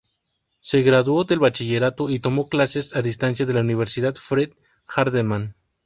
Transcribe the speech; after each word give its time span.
Se 0.61 0.81
graduó 0.81 1.25
del 1.25 1.37
bachillerato 1.37 2.09
y 2.09 2.17
tomó 2.17 2.49
clases 2.49 2.95
a 2.95 3.03
distancia 3.03 3.45
de 3.45 3.53
la 3.53 3.59
Universidad 3.61 4.15
Freed-Hardeman. 4.15 5.53